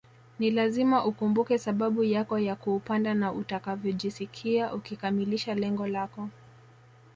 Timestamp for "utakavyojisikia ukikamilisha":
3.33-5.55